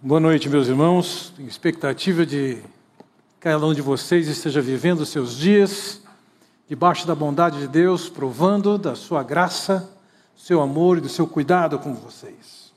[0.00, 1.32] Boa noite, meus irmãos.
[1.34, 2.62] Tenho expectativa de
[3.40, 6.00] cada um de vocês esteja vivendo os seus dias
[6.68, 9.90] debaixo da bondade de Deus, provando da sua graça,
[10.36, 12.72] do seu amor e do seu cuidado com vocês.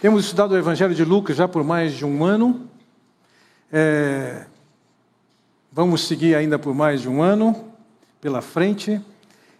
[0.00, 2.66] Temos estudado o Evangelho de Lucas já por mais de um ano.
[3.70, 4.46] É...
[5.70, 7.74] Vamos seguir ainda por mais de um ano
[8.22, 8.98] pela frente.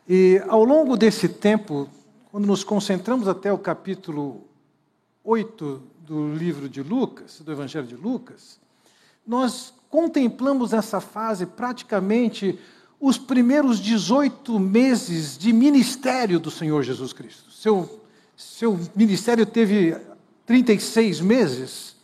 [0.09, 1.87] E ao longo desse tempo,
[2.33, 4.49] quando nos concentramos até o capítulo
[5.23, 8.59] 8 do livro de Lucas, do Evangelho de Lucas,
[9.27, 12.59] nós contemplamos essa fase praticamente
[12.99, 17.53] os primeiros 18 meses de ministério do Senhor Jesus Cristo.
[17.53, 18.01] Seu,
[18.35, 19.97] seu ministério teve
[20.47, 21.95] 36 meses,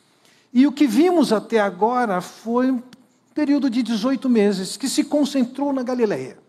[0.53, 2.83] e o que vimos até agora foi um
[3.35, 6.44] período de 18 meses que se concentrou na Galileia.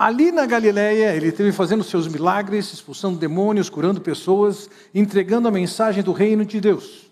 [0.00, 6.02] Ali na Galiléia, ele esteve fazendo seus milagres, expulsando demônios, curando pessoas, entregando a mensagem
[6.02, 7.10] do reino de Deus.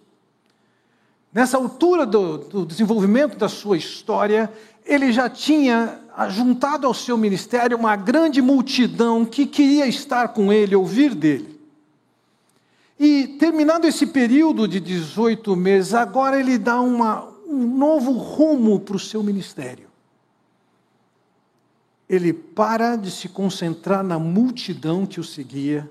[1.30, 4.50] Nessa altura do, do desenvolvimento da sua história,
[4.86, 10.75] ele já tinha juntado ao seu ministério uma grande multidão que queria estar com ele,
[10.75, 11.61] ouvir dele.
[12.98, 18.97] E terminado esse período de 18 meses, agora ele dá uma, um novo rumo para
[18.97, 19.88] o seu ministério
[22.09, 25.91] ele para de se concentrar na multidão que o seguia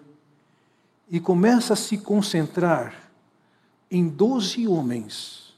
[1.10, 3.12] e começa a se concentrar
[3.90, 5.54] em doze homens,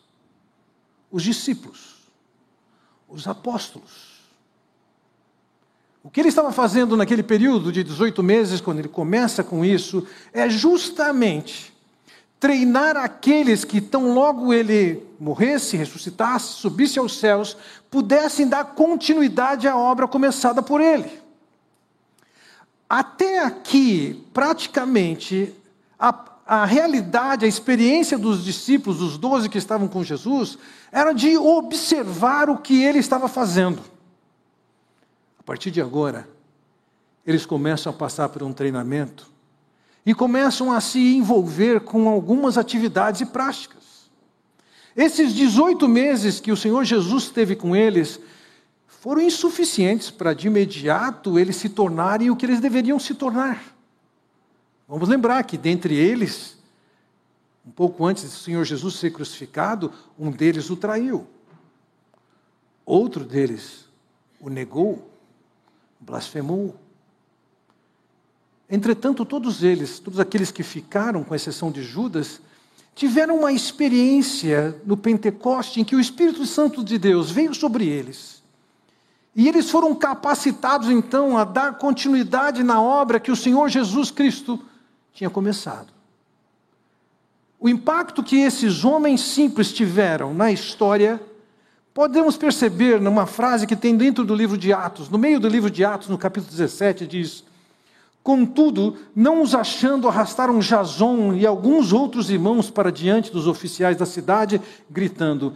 [1.10, 1.98] os discípulos,
[3.08, 4.20] os apóstolos.
[6.04, 10.08] O que ele estava fazendo naquele período de 18 meses, quando ele começa com isso,
[10.32, 11.74] é justamente
[12.40, 17.58] treinar aqueles que, tão logo ele morresse, ressuscitasse, subisse aos céus,
[17.92, 21.20] pudessem dar continuidade à obra começada por ele.
[22.88, 25.54] Até aqui, praticamente,
[26.00, 30.58] a, a realidade, a experiência dos discípulos, dos doze que estavam com Jesus,
[30.92, 33.82] era de observar o que ele estava fazendo.
[35.38, 36.28] A partir de agora,
[37.28, 39.30] eles começam a passar por um treinamento
[40.06, 44.10] e começam a se envolver com algumas atividades e práticas.
[44.96, 48.20] Esses 18 meses que o Senhor Jesus teve com eles
[48.88, 53.64] foram insuficientes para de imediato eles se tornarem o que eles deveriam se tornar.
[54.88, 56.58] Vamos lembrar que dentre eles,
[57.66, 61.28] um pouco antes do Senhor Jesus ser crucificado, um deles o traiu.
[62.86, 63.86] Outro deles
[64.40, 65.10] o negou,
[66.00, 66.76] blasfemou.
[68.70, 72.40] Entretanto, todos eles, todos aqueles que ficaram, com exceção de Judas,
[72.94, 78.44] tiveram uma experiência no Pentecoste em que o Espírito Santo de Deus veio sobre eles.
[79.36, 84.60] E eles foram capacitados então a dar continuidade na obra que o Senhor Jesus Cristo
[85.14, 85.88] tinha começado.
[87.60, 91.22] O impacto que esses homens simples tiveram na história,
[91.94, 95.70] podemos perceber numa frase que tem dentro do livro de Atos, no meio do livro
[95.70, 97.44] de Atos, no capítulo 17, diz:
[98.22, 104.06] Contudo, não os achando, arrastaram Jason e alguns outros irmãos para diante dos oficiais da
[104.06, 105.54] cidade, gritando: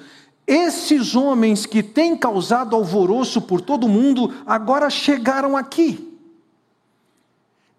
[0.48, 6.10] Esses homens que têm causado alvoroço por todo o mundo, agora chegaram aqui.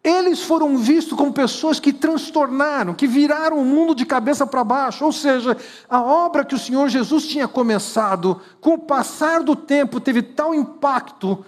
[0.04, 5.02] Eles foram vistos como pessoas que transtornaram, que viraram o mundo de cabeça para baixo.
[5.02, 5.56] Ou seja,
[5.88, 10.54] a obra que o Senhor Jesus tinha começado, com o passar do tempo, teve tal
[10.54, 11.42] impacto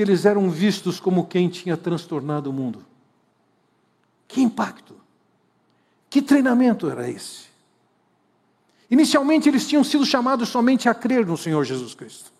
[0.00, 2.82] que eles eram vistos como quem tinha transtornado o mundo.
[4.26, 4.94] Que impacto!
[6.08, 7.50] Que treinamento era esse?
[8.90, 12.32] Inicialmente eles tinham sido chamados somente a crer no Senhor Jesus Cristo.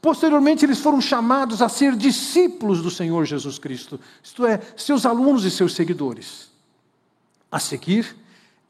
[0.00, 5.44] Posteriormente eles foram chamados a ser discípulos do Senhor Jesus Cristo, isto é, seus alunos
[5.44, 6.50] e seus seguidores.
[7.52, 8.16] A seguir,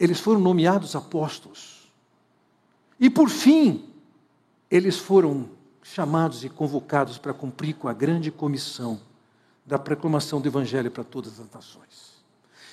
[0.01, 1.89] eles foram nomeados apóstolos.
[2.99, 3.85] E por fim,
[4.69, 5.60] eles foram
[5.93, 9.01] chamados e convocados para cumprir com a grande comissão
[9.67, 12.11] da proclamação do Evangelho para todas as nações.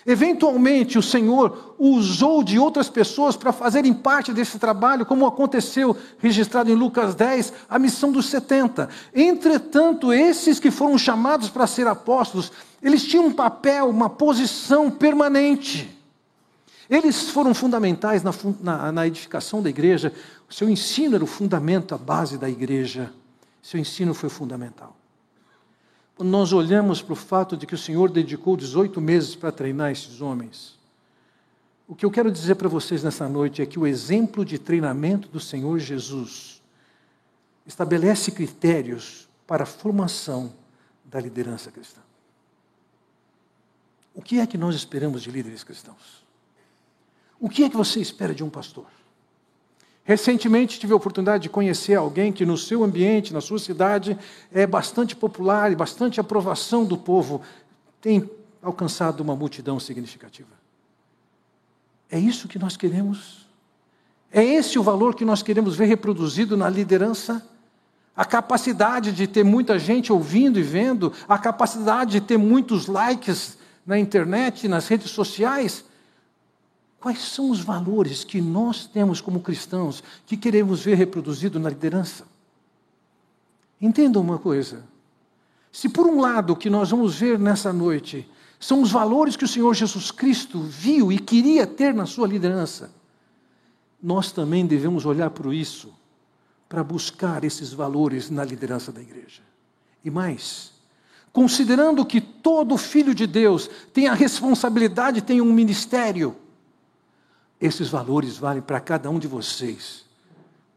[0.05, 6.71] Eventualmente, o Senhor usou de outras pessoas para fazerem parte desse trabalho, como aconteceu registrado
[6.71, 8.87] em Lucas 10, a missão dos 70.
[9.13, 15.96] Entretanto, esses que foram chamados para ser apóstolos, eles tinham um papel, uma posição permanente.
[16.89, 18.31] Eles foram fundamentais na,
[18.61, 20.13] na, na edificação da igreja,
[20.49, 23.11] o seu ensino era o fundamento, a base da igreja.
[23.61, 24.95] Seu ensino foi fundamental.
[26.15, 29.91] Quando nós olhamos para o fato de que o Senhor dedicou 18 meses para treinar
[29.91, 30.77] esses homens,
[31.87, 35.27] o que eu quero dizer para vocês nessa noite é que o exemplo de treinamento
[35.27, 36.61] do Senhor Jesus
[37.65, 40.53] estabelece critérios para a formação
[41.05, 42.01] da liderança cristã.
[44.13, 46.26] O que é que nós esperamos de líderes cristãos?
[47.39, 48.85] O que é que você espera de um pastor?
[50.03, 54.17] Recentemente tive a oportunidade de conhecer alguém que no seu ambiente, na sua cidade,
[54.53, 57.41] é bastante popular e bastante aprovação do povo,
[57.99, 58.29] tem
[58.61, 60.49] alcançado uma multidão significativa.
[62.09, 63.45] É isso que nós queremos?
[64.31, 67.45] É esse o valor que nós queremos ver reproduzido na liderança?
[68.15, 73.57] A capacidade de ter muita gente ouvindo e vendo, a capacidade de ter muitos likes
[73.85, 75.83] na internet, nas redes sociais,
[76.99, 82.25] Quais são os valores que nós temos como cristãos que queremos ver reproduzido na liderança?
[83.79, 84.83] Entendam uma coisa.
[85.71, 88.27] Se por um lado o que nós vamos ver nessa noite
[88.59, 92.91] são os valores que o Senhor Jesus Cristo viu e queria ter na sua liderança,
[94.01, 95.93] nós também devemos olhar para isso,
[96.67, 99.41] para buscar esses valores na liderança da igreja.
[100.03, 100.71] E mais,
[101.31, 106.35] considerando que todo filho de Deus tem a responsabilidade, tem um ministério,
[107.59, 110.05] esses valores valem para cada um de vocês.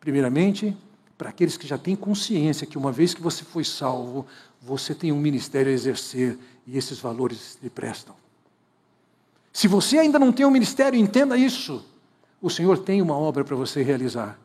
[0.01, 0.77] Primeiramente,
[1.17, 4.27] para aqueles que já têm consciência que uma vez que você foi salvo,
[4.61, 8.15] você tem um ministério a exercer e esses valores lhe prestam.
[9.53, 11.85] Se você ainda não tem um ministério, entenda isso.
[12.41, 14.39] O Senhor tem uma obra para você realizar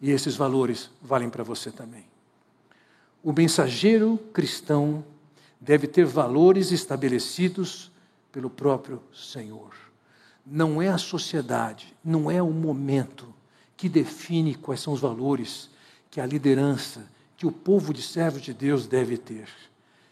[0.00, 2.04] e esses valores valem para você também.
[3.24, 5.04] O mensageiro cristão
[5.60, 7.90] deve ter valores estabelecidos
[8.30, 9.85] pelo próprio Senhor
[10.46, 13.34] não é a sociedade, não é o momento
[13.76, 15.68] que define quais são os valores
[16.10, 19.48] que a liderança, que o povo de servos de Deus deve ter.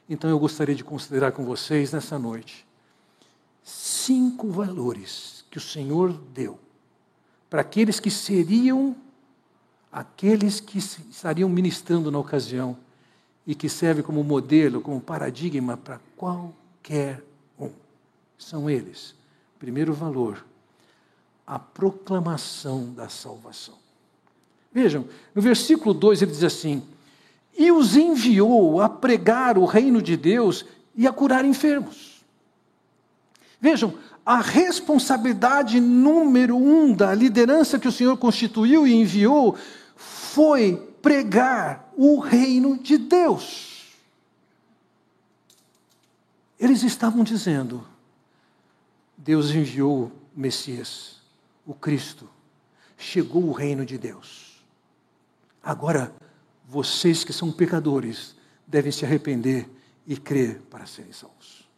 [0.09, 2.67] Então eu gostaria de considerar com vocês nessa noite
[3.63, 6.59] cinco valores que o Senhor deu
[7.49, 8.97] para aqueles que seriam
[9.91, 12.77] aqueles que estariam ministrando na ocasião
[13.47, 17.23] e que serve como modelo, como paradigma para qualquer
[17.59, 17.71] um.
[18.37, 19.15] São eles
[19.65, 20.45] Primeiro valor,
[21.47, 23.77] a proclamação da salvação.
[24.71, 26.83] Vejam, no versículo 2 ele diz assim:
[27.57, 32.23] E os enviou a pregar o reino de Deus e a curar enfermos.
[33.59, 33.95] Vejam,
[34.27, 39.57] a responsabilidade número um da liderança que o Senhor constituiu e enviou
[39.97, 43.97] foi pregar o reino de Deus.
[46.61, 47.94] Eles estavam dizendo:
[49.17, 51.21] Deus enviou o Messias,
[51.67, 52.29] o Cristo.
[52.97, 54.63] Chegou o reino de Deus.
[55.63, 56.15] Agora,
[56.69, 58.35] vocês que são pecadores
[58.67, 59.69] devem se arrepender
[60.07, 61.69] e crer para serem salvos.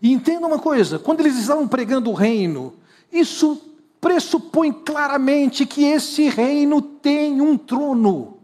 [0.00, 2.74] E entenda uma coisa: quando eles estavam pregando o reino,
[3.12, 3.60] isso
[4.00, 8.38] pressupõe claramente que esse reino tem um trono.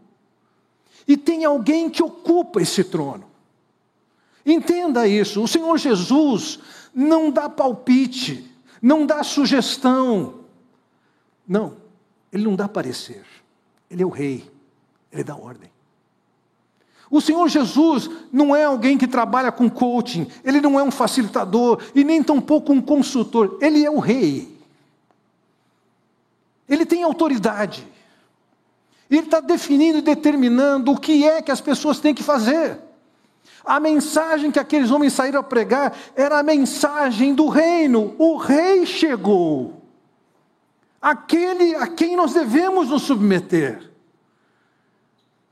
[1.07, 3.30] E tem alguém que ocupa esse trono.
[4.45, 5.43] Entenda isso.
[5.43, 6.59] O Senhor Jesus
[6.95, 8.51] não dá palpite,
[8.81, 10.41] não dá sugestão.
[11.47, 11.77] Não,
[12.33, 13.25] ele não dá parecer.
[13.91, 14.49] Ele é o rei,
[15.13, 15.71] ele dá ordem.
[17.11, 21.83] O Senhor Jesus não é alguém que trabalha com coaching, ele não é um facilitador
[21.93, 24.57] e nem tampouco um consultor, ele é o rei.
[26.69, 27.85] Ele tem autoridade.
[29.11, 32.79] Ele está definindo e determinando o que é que as pessoas têm que fazer.
[33.65, 38.15] A mensagem que aqueles homens saíram a pregar era a mensagem do reino.
[38.19, 39.83] O rei chegou.
[41.01, 43.91] Aquele a quem nós devemos nos submeter.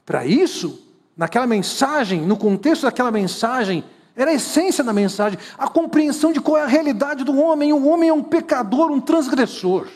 [0.05, 0.87] Para isso,
[1.17, 3.85] naquela mensagem, no contexto daquela mensagem,
[4.17, 7.73] era a essência da mensagem, a compreensão de qual é a realidade do homem.
[7.73, 9.87] O homem é um pecador, um transgressor.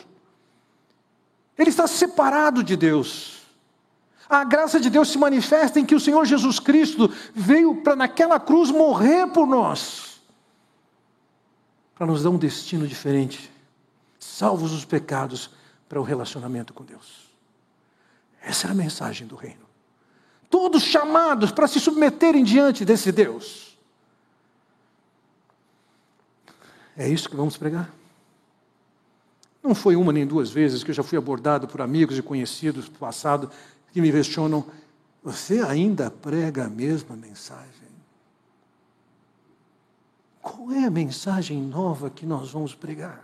[1.57, 3.42] Ele está separado de Deus.
[4.29, 8.39] A graça de Deus se manifesta em que o Senhor Jesus Cristo veio para naquela
[8.39, 10.21] cruz morrer por nós,
[11.95, 13.51] para nos dar um destino diferente,
[14.19, 15.49] salvos os pecados
[15.89, 17.29] para o relacionamento com Deus.
[18.41, 19.63] Essa é a mensagem do reino.
[20.49, 23.77] Todos chamados para se submeterem diante desse Deus.
[26.95, 27.89] É isso que vamos pregar?
[29.63, 32.89] Não foi uma nem duas vezes que eu já fui abordado por amigos e conhecidos
[32.89, 33.49] do passado
[33.93, 34.65] que me questionam:
[35.23, 37.71] você ainda prega a mesma mensagem?
[40.41, 43.23] Qual é a mensagem nova que nós vamos pregar?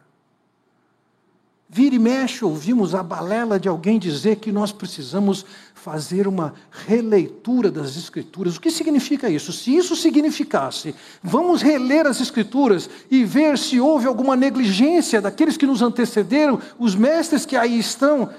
[1.71, 5.45] Vira e mexe, ouvimos a balela de alguém dizer que nós precisamos
[5.75, 6.55] fazer uma
[6.87, 8.55] releitura das Escrituras.
[8.55, 9.53] O que significa isso?
[9.53, 15.67] Se isso significasse, vamos reler as Escrituras e ver se houve alguma negligência daqueles que
[15.67, 18.31] nos antecederam, os mestres que aí estão,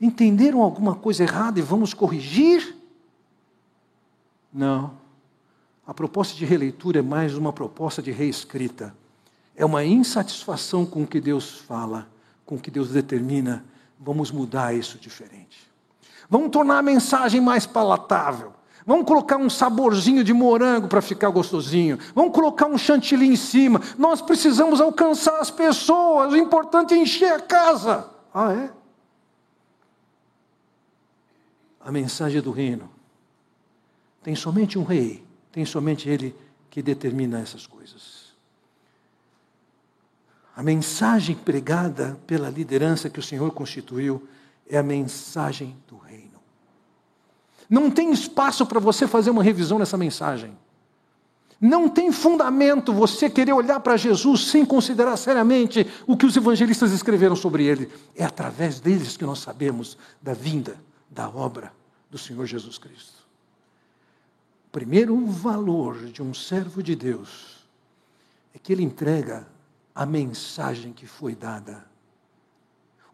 [0.00, 2.76] Entenderam alguma coisa errada e vamos corrigir?
[4.52, 4.92] Não.
[5.86, 8.94] A proposta de releitura é mais uma proposta de reescrita.
[9.54, 12.08] É uma insatisfação com o que Deus fala,
[12.44, 13.64] com o que Deus determina,
[13.98, 15.70] vamos mudar isso diferente.
[16.28, 18.52] Vamos tornar a mensagem mais palatável.
[18.86, 21.98] Vamos colocar um saborzinho de morango para ficar gostosinho.
[22.14, 23.80] Vamos colocar um chantilly em cima.
[23.96, 26.32] Nós precisamos alcançar as pessoas.
[26.32, 28.10] O importante é encher a casa.
[28.32, 28.70] Ah, é?
[31.84, 32.90] A mensagem do reino
[34.22, 35.22] tem somente um rei.
[35.52, 36.34] Tem somente ele
[36.70, 38.24] que determina essas coisas.
[40.56, 44.26] A mensagem pregada pela liderança que o Senhor constituiu
[44.68, 46.40] é a mensagem do reino.
[47.68, 50.56] Não tem espaço para você fazer uma revisão nessa mensagem.
[51.60, 56.92] Não tem fundamento você querer olhar para Jesus sem considerar seriamente o que os evangelistas
[56.92, 57.90] escreveram sobre ele.
[58.16, 60.76] É através deles que nós sabemos da vinda,
[61.14, 61.72] da obra
[62.10, 63.24] do Senhor Jesus Cristo.
[64.66, 67.66] O primeiro valor de um servo de Deus
[68.54, 69.46] é que ele entrega
[69.94, 71.86] a mensagem que foi dada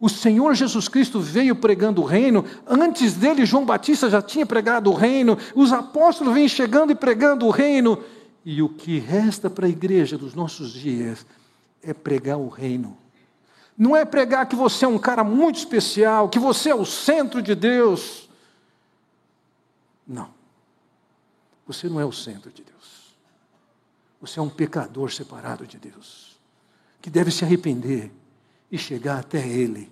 [0.01, 4.89] o Senhor Jesus Cristo veio pregando o reino, antes dele João Batista já tinha pregado
[4.89, 8.03] o reino, os apóstolos vêm chegando e pregando o reino,
[8.43, 11.23] e o que resta para a igreja dos nossos dias
[11.83, 12.97] é pregar o reino.
[13.81, 17.41] Não é pregar que você é um cara muito especial, que você é o centro
[17.41, 18.29] de Deus.
[20.05, 20.31] Não.
[21.65, 23.17] Você não é o centro de Deus.
[24.21, 26.39] Você é um pecador separado de Deus,
[27.01, 28.11] que deve se arrepender
[28.71, 29.91] e chegar até Ele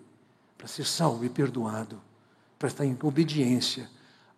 [0.55, 1.99] para ser salvo e perdoado,
[2.59, 3.89] para estar em obediência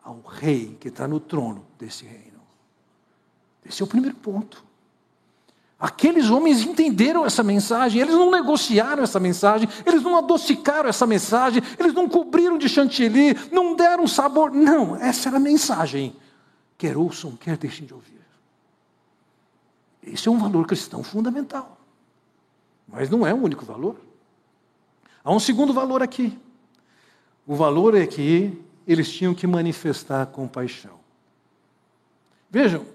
[0.02, 2.40] ao Rei que está no trono desse reino.
[3.66, 4.64] Esse é o primeiro ponto.
[5.82, 11.64] Aqueles homens entenderam essa mensagem, eles não negociaram essa mensagem, eles não adocicaram essa mensagem,
[11.80, 14.52] eles não cobriram de chantilly, não deram sabor.
[14.52, 16.16] Não, essa era a mensagem.
[16.78, 18.22] Quer ouçam, quer deixem de ouvir.
[20.04, 21.76] Esse é um valor cristão fundamental.
[22.88, 23.96] Mas não é o único valor.
[25.24, 26.38] Há um segundo valor aqui.
[27.48, 28.56] O valor é que
[28.88, 31.00] eles tinham que manifestar compaixão.
[32.52, 32.86] Vejam,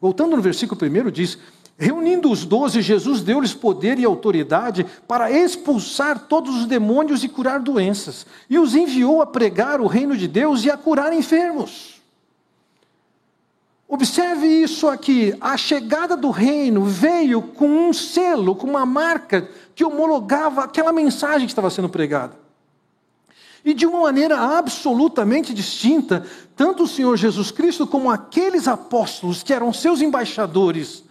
[0.00, 1.36] voltando no versículo 1, diz:
[1.78, 7.60] Reunindo os doze, Jesus deu-lhes poder e autoridade para expulsar todos os demônios e curar
[7.60, 12.00] doenças, e os enviou a pregar o reino de Deus e a curar enfermos.
[13.88, 19.84] Observe isso aqui: a chegada do reino veio com um selo, com uma marca que
[19.84, 22.34] homologava aquela mensagem que estava sendo pregada.
[23.64, 26.26] E de uma maneira absolutamente distinta,
[26.56, 31.04] tanto o Senhor Jesus Cristo como aqueles apóstolos que eram seus embaixadores,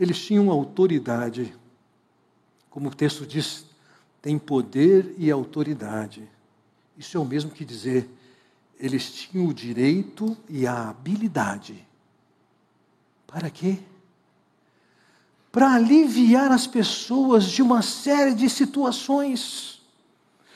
[0.00, 1.54] eles tinham autoridade.
[2.70, 3.66] Como o texto diz,
[4.22, 6.28] tem poder e autoridade.
[6.98, 8.08] Isso é o mesmo que dizer,
[8.78, 11.86] eles tinham o direito e a habilidade.
[13.26, 13.78] Para quê?
[15.52, 19.80] para aliviar as pessoas de uma série de situações.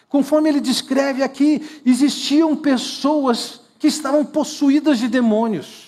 [0.08, 5.83] Conforme ele descreve aqui, existiam pessoas que estavam possuídas de demônios.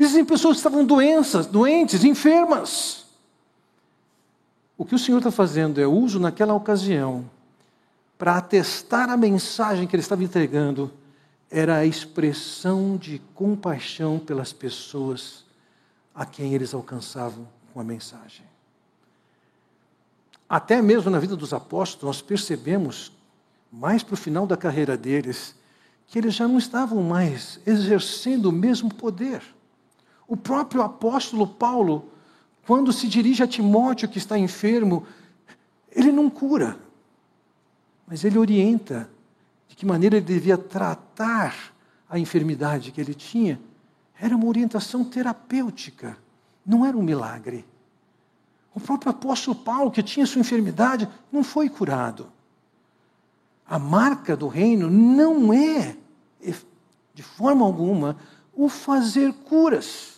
[0.00, 3.04] Existem pessoas que estavam doenças, doentes, enfermas.
[4.78, 7.28] O que o Senhor está fazendo é uso naquela ocasião
[8.16, 10.90] para atestar a mensagem que ele estava entregando,
[11.50, 15.44] era a expressão de compaixão pelas pessoas
[16.14, 18.44] a quem eles alcançavam com a mensagem.
[20.48, 23.12] Até mesmo na vida dos apóstolos, nós percebemos,
[23.70, 25.54] mais para o final da carreira deles,
[26.06, 29.42] que eles já não estavam mais exercendo o mesmo poder.
[30.30, 32.08] O próprio apóstolo Paulo,
[32.64, 35.04] quando se dirige a Timóteo que está enfermo,
[35.90, 36.78] ele não cura,
[38.06, 39.10] mas ele orienta
[39.66, 41.72] de que maneira ele devia tratar
[42.08, 43.60] a enfermidade que ele tinha.
[44.20, 46.16] Era uma orientação terapêutica.
[46.64, 47.64] Não era um milagre.
[48.72, 52.30] O próprio apóstolo Paulo, que tinha sua enfermidade, não foi curado.
[53.66, 55.96] A marca do reino não é,
[57.12, 58.16] de forma alguma,
[58.54, 60.09] o fazer curas.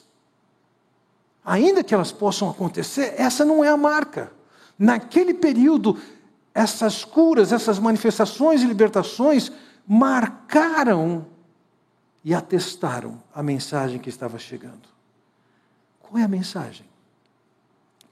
[1.44, 4.32] Ainda que elas possam acontecer, essa não é a marca.
[4.78, 5.98] Naquele período,
[6.54, 9.50] essas curas, essas manifestações e libertações
[9.86, 11.26] marcaram
[12.24, 14.88] e atestaram a mensagem que estava chegando.
[16.00, 16.86] Qual é a mensagem?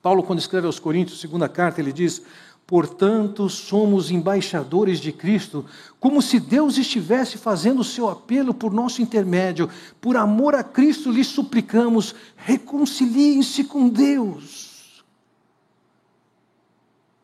[0.03, 2.23] Paulo, quando escreve aos Coríntios, segunda carta, ele diz:
[2.71, 5.67] Portanto, somos embaixadores de Cristo,
[5.99, 9.69] como se Deus estivesse fazendo o seu apelo por nosso intermédio.
[10.01, 15.03] Por amor a Cristo, lhes suplicamos: reconciliem-se com Deus.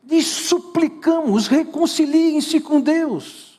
[0.05, 3.57] Lhes suplicamos: reconciliem-se com Deus.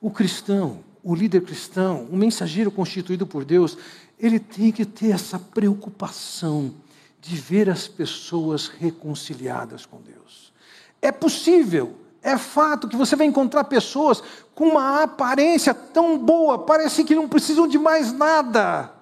[0.00, 3.78] O cristão, o líder cristão, o mensageiro constituído por Deus,
[4.18, 6.74] ele tem que ter essa preocupação
[7.22, 10.52] de ver as pessoas reconciliadas com Deus.
[11.00, 14.20] É possível, é fato que você vai encontrar pessoas
[14.56, 18.92] com uma aparência tão boa, parece que não precisam de mais nada.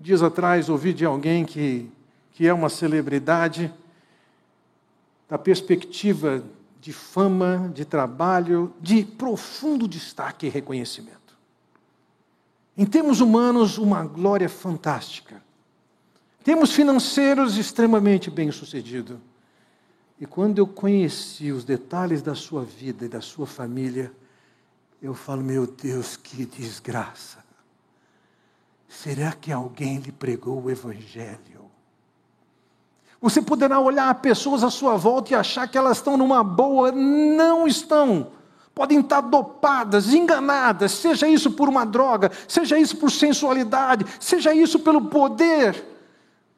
[0.00, 1.90] Dias atrás ouvi de alguém que,
[2.32, 3.72] que é uma celebridade,
[5.28, 6.42] da perspectiva
[6.80, 11.36] de fama, de trabalho, de profundo destaque e reconhecimento.
[12.74, 15.44] Em termos humanos, uma glória fantástica.
[16.46, 19.18] Temos financeiros extremamente bem-sucedidos.
[20.20, 24.12] E quando eu conheci os detalhes da sua vida e da sua família,
[25.02, 27.44] eu falo, meu Deus, que desgraça.
[28.88, 31.68] Será que alguém lhe pregou o Evangelho?
[33.20, 36.92] Você poderá olhar pessoas à sua volta e achar que elas estão numa boa.
[36.92, 38.30] Não estão.
[38.72, 44.78] Podem estar dopadas, enganadas, seja isso por uma droga, seja isso por sensualidade, seja isso
[44.78, 45.95] pelo poder,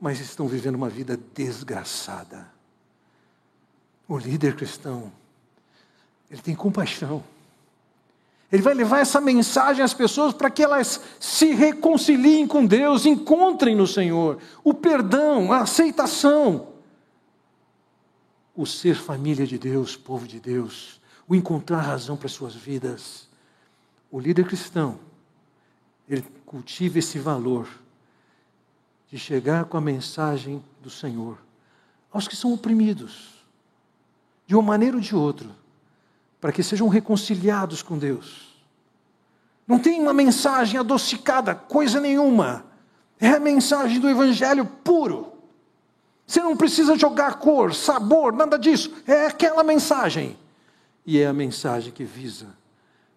[0.00, 2.48] mas estão vivendo uma vida desgraçada.
[4.06, 5.12] O líder cristão,
[6.30, 7.22] ele tem compaixão.
[8.50, 13.76] Ele vai levar essa mensagem às pessoas para que elas se reconciliem com Deus, encontrem
[13.76, 16.68] no Senhor o perdão, a aceitação,
[18.56, 23.28] o ser família de Deus, povo de Deus, o encontrar razão para suas vidas.
[24.10, 24.98] O líder cristão,
[26.08, 27.68] ele cultiva esse valor
[29.10, 31.38] de chegar com a mensagem do Senhor
[32.10, 33.38] aos que são oprimidos
[34.46, 35.48] de uma maneira ou de outra,
[36.40, 38.56] para que sejam reconciliados com Deus.
[39.66, 42.64] Não tem uma mensagem adocicada, coisa nenhuma.
[43.20, 45.34] É a mensagem do Evangelho puro.
[46.26, 48.90] Você não precisa jogar cor, sabor, nada disso.
[49.06, 50.38] É aquela mensagem.
[51.04, 52.46] E é a mensagem que visa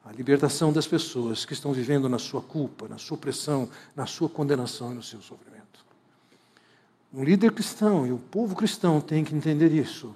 [0.04, 4.28] a libertação das pessoas que estão vivendo na sua culpa, na sua opressão, na sua
[4.28, 5.51] condenação e no seu sofrimento.
[7.14, 10.16] Um líder cristão e o povo cristão tem que entender isso.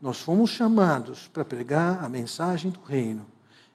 [0.00, 3.26] Nós fomos chamados para pregar a mensagem do reino,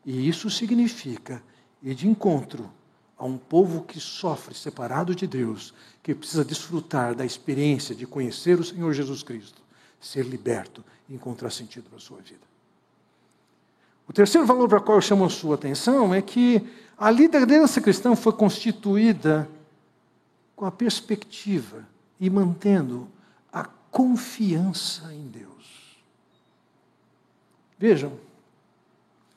[0.05, 1.43] e isso significa
[1.81, 2.71] ir de encontro
[3.17, 8.57] a um povo que sofre separado de Deus, que precisa desfrutar da experiência de conhecer
[8.57, 9.61] o Senhor Jesus Cristo,
[9.99, 12.41] ser liberto e encontrar sentido para a sua vida.
[14.07, 16.61] O terceiro valor para o qual eu chamo a sua atenção é que
[16.97, 19.49] a liderança cristã foi constituída
[20.55, 21.85] com a perspectiva
[22.23, 23.09] e mantendo
[23.51, 25.97] a confiança em Deus.
[27.77, 28.13] Vejam,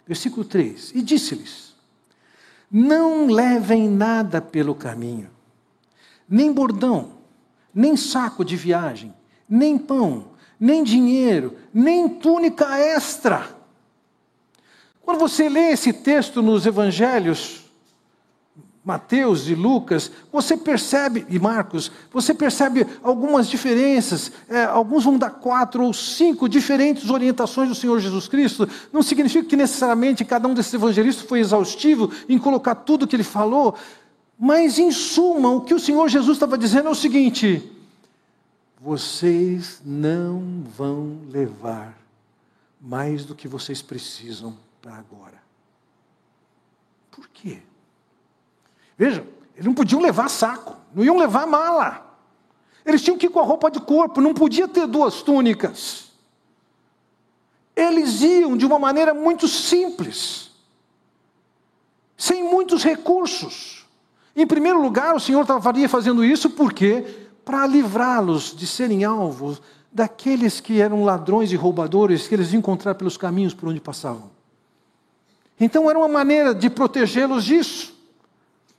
[0.07, 1.75] versículo 3: E disse-lhes:
[2.71, 5.29] Não levem nada pelo caminho,
[6.29, 7.15] nem bordão,
[7.75, 9.13] nem saco de viagem,
[9.49, 13.53] nem pão, nem dinheiro, nem túnica extra.
[15.03, 17.66] Quando você lê esse texto nos evangelhos,
[18.87, 24.31] Mateus e Lucas, você percebe, e Marcos, você percebe algumas diferenças.
[24.49, 28.69] É, alguns vão dar quatro ou cinco diferentes orientações do Senhor Jesus Cristo.
[28.93, 33.17] Não significa que necessariamente cada um desses evangelistas foi exaustivo em colocar tudo o que
[33.17, 33.75] ele falou,
[34.39, 37.69] mas em suma, o que o Senhor Jesus estava dizendo é o seguinte:
[38.81, 41.99] vocês não vão levar
[42.81, 45.43] mais do que vocês precisam para agora.
[47.11, 47.63] Por quê?
[48.97, 52.07] Vejam, eles não podiam levar saco, não iam levar mala.
[52.85, 56.07] Eles tinham que ir com a roupa de corpo, não podia ter duas túnicas.
[57.75, 60.51] Eles iam de uma maneira muito simples,
[62.17, 63.85] sem muitos recursos.
[64.35, 70.61] Em primeiro lugar, o Senhor estaria fazendo isso porque para livrá-los de serem alvos daqueles
[70.61, 74.31] que eram ladrões e roubadores que eles iam encontrar pelos caminhos por onde passavam.
[75.59, 77.96] Então era uma maneira de protegê-los disso.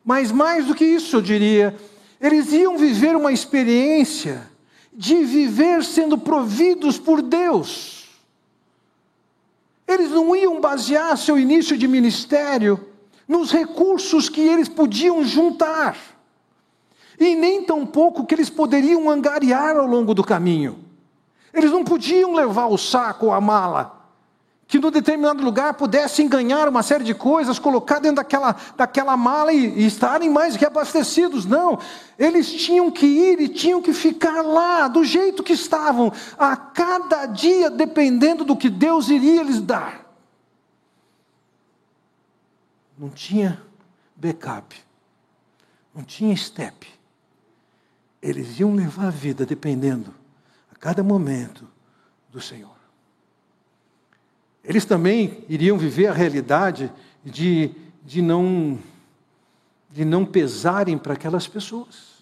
[0.07, 1.75] Mas mais do que isso, eu diria,
[2.21, 4.49] eles iam viver uma experiência
[4.93, 8.07] de viver sendo providos por Deus.
[9.85, 12.87] Eles não iam basear seu início de ministério
[13.27, 15.97] nos recursos que eles podiam juntar,
[17.19, 20.79] e nem tampouco que eles poderiam angariar ao longo do caminho.
[21.53, 23.96] Eles não podiam levar o saco ou a mala
[24.67, 29.53] que no determinado lugar pudessem ganhar uma série de coisas, colocar dentro daquela, daquela mala
[29.53, 31.45] e, e estarem mais que abastecidos.
[31.45, 31.79] Não,
[32.19, 37.25] eles tinham que ir e tinham que ficar lá, do jeito que estavam, a cada
[37.27, 40.05] dia, dependendo do que Deus iria lhes dar.
[42.97, 43.61] Não tinha
[44.17, 44.75] backup,
[45.95, 46.87] não tinha step.
[48.21, 50.13] Eles iam levar a vida dependendo,
[50.73, 51.65] a cada momento,
[52.29, 52.76] do Senhor.
[54.67, 56.91] Eles também iriam viver a realidade
[57.23, 57.71] de,
[58.05, 58.77] de, não,
[59.89, 62.17] de não pesarem para aquelas pessoas.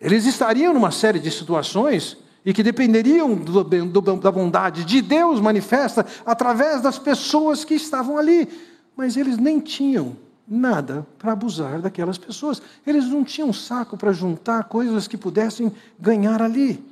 [0.00, 5.40] Eles estariam numa série de situações e que dependeriam do, do, da bondade de Deus
[5.40, 8.48] manifesta através das pessoas que estavam ali.
[8.96, 10.16] Mas eles nem tinham
[10.48, 12.60] nada para abusar daquelas pessoas.
[12.84, 16.89] Eles não tinham saco para juntar coisas que pudessem ganhar ali.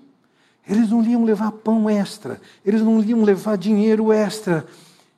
[0.69, 4.67] Eles não iam levar pão extra, eles não iam levar dinheiro extra.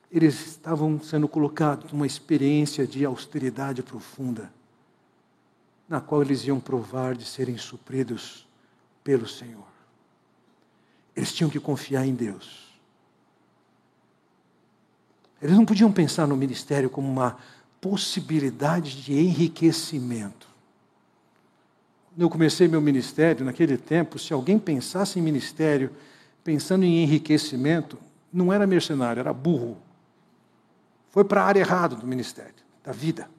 [0.09, 4.51] Eles estavam sendo colocados numa experiência de austeridade profunda,
[5.89, 8.47] na qual eles iam provar de serem supridos
[9.03, 9.67] pelo Senhor.
[11.15, 12.71] Eles tinham que confiar em Deus.
[15.41, 17.37] Eles não podiam pensar no ministério como uma
[17.81, 20.50] possibilidade de enriquecimento.
[22.11, 25.91] Quando eu comecei meu ministério, naquele tempo, se alguém pensasse em ministério,
[26.43, 27.97] pensando em enriquecimento,
[28.31, 29.77] não era mercenário, era burro.
[31.09, 33.29] Foi para a área errada do ministério, da vida.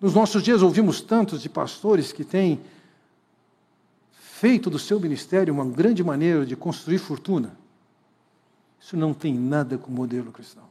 [0.00, 2.60] Nos nossos dias ouvimos tantos de pastores que têm
[4.12, 7.56] feito do seu ministério uma grande maneira de construir fortuna.
[8.80, 10.64] Isso não tem nada com o modelo cristão.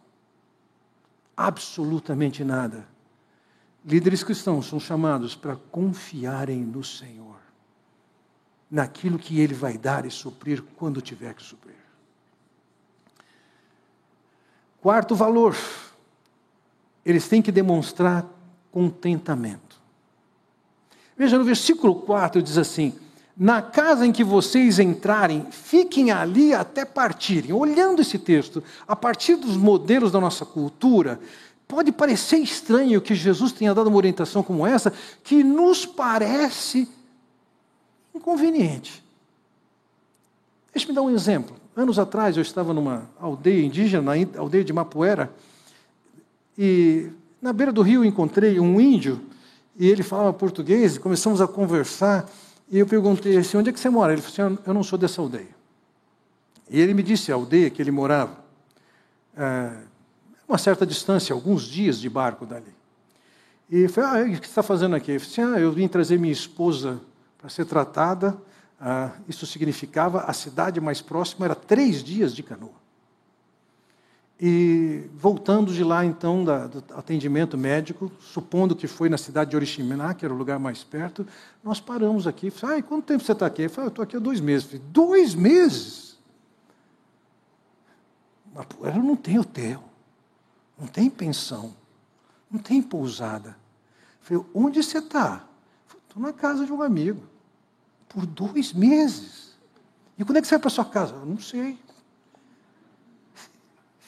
[1.35, 2.87] Absolutamente nada.
[3.85, 7.37] Líderes cristãos são chamados para confiarem no Senhor,
[8.69, 11.75] naquilo que Ele vai dar e suprir quando tiver que suprir.
[14.81, 15.55] Quarto valor,
[17.05, 18.25] eles têm que demonstrar
[18.71, 19.77] contentamento.
[21.17, 22.93] Veja, no versículo 4 diz assim:
[23.39, 27.53] na casa em que vocês entrarem, fiquem ali até partirem.
[27.53, 31.19] Olhando esse texto, a partir dos modelos da nossa cultura,
[31.67, 36.87] pode parecer estranho que Jesus tenha dado uma orientação como essa, que nos parece
[38.15, 39.03] inconveniente.
[40.73, 41.55] Deixe-me dar um exemplo.
[41.75, 45.31] Anos atrás eu estava numa aldeia indígena, na aldeia de Mapuera,
[46.57, 47.09] e
[47.41, 49.21] na beira do rio encontrei um índio,
[49.77, 52.27] e ele falava português, e começamos a conversar.
[52.69, 54.13] E eu perguntei assim, onde é que você mora?
[54.13, 55.55] Ele falou assim, eu não sou dessa aldeia.
[56.69, 58.43] E ele me disse a aldeia que ele morava,
[59.37, 59.86] é,
[60.47, 62.73] uma certa distância, alguns dias de barco dali.
[63.69, 65.11] E eu falei, ah, o que está fazendo aqui?
[65.11, 67.01] Ele falou assim, ah, eu vim trazer minha esposa
[67.37, 68.37] para ser tratada.
[68.79, 72.87] Ah, isso significava a cidade mais próxima era três dias de canoa.
[74.39, 79.55] E voltando de lá, então, da, do atendimento médico, supondo que foi na cidade de
[79.55, 81.27] Oriximiná, que era o lugar mais perto,
[81.63, 82.51] nós paramos aqui.
[82.51, 83.63] Falei, ah, quanto tempo você está aqui?
[83.63, 84.67] Eu falei, eu estou aqui há dois meses.
[84.67, 86.17] Falei, dois meses?
[88.53, 89.83] Mas não tem hotel,
[90.77, 91.75] não tem pensão,
[92.49, 93.57] não tem pousada.
[94.21, 95.45] Falei, onde você está?
[96.07, 97.23] Estou na casa de um amigo.
[98.09, 99.55] Por dois meses.
[100.17, 101.13] E quando é que você vai para sua casa?
[101.13, 101.77] Eu não sei.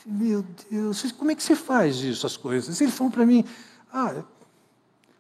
[0.06, 2.80] Meu Deus, como é que você faz isso, as coisas?
[2.82, 3.46] Ele falou para mim,
[3.94, 4.24] ah,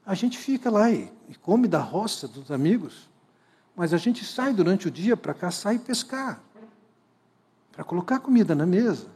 [0.06, 3.08] a gente fica lá e, e come da roça dos amigos,
[3.76, 6.42] mas a gente sai durante o dia para caçar e pescar,
[7.72, 9.08] para colocar comida na mesa.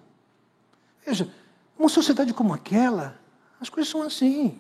[1.04, 1.34] Veja,
[1.78, 3.20] uma sociedade como aquela,
[3.60, 4.60] as coisas são assim.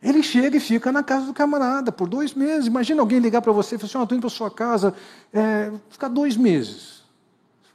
[0.00, 2.66] Ele chega e fica na casa do camarada por dois meses.
[2.66, 4.94] Imagina alguém ligar para você e falar assim: estou indo para sua casa,
[5.32, 7.02] é, ficar dois meses.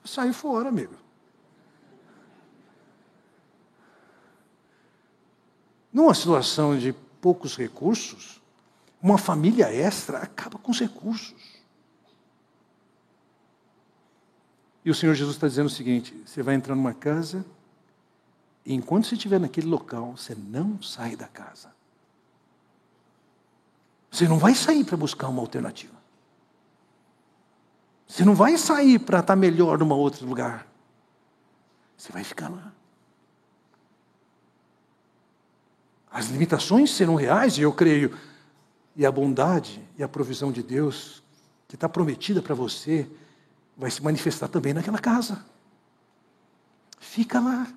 [0.05, 0.93] Sai fora, amigo.
[5.91, 8.41] Numa situação de poucos recursos,
[9.01, 11.35] uma família extra acaba com os recursos.
[14.83, 17.45] E o Senhor Jesus está dizendo o seguinte: você vai entrar numa casa,
[18.65, 21.73] e enquanto você estiver naquele local, você não sai da casa.
[24.09, 25.93] Você não vai sair para buscar uma alternativa.
[28.07, 30.67] Você não vai sair para estar melhor num outro lugar.
[31.97, 32.71] Você vai ficar lá.
[36.11, 38.15] As limitações serão reais, e eu creio.
[38.95, 41.23] E a bondade e a provisão de Deus,
[41.67, 43.09] que está prometida para você,
[43.75, 45.43] vai se manifestar também naquela casa.
[46.99, 47.67] Fica lá.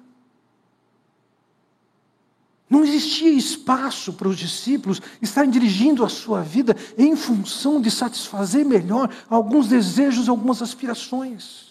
[2.69, 8.65] Não existia espaço para os discípulos estarem dirigindo a sua vida em função de satisfazer
[8.65, 11.67] melhor alguns desejos, algumas aspirações.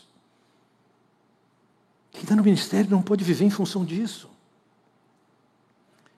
[2.12, 4.30] Quem está no ministério não pode viver em função disso.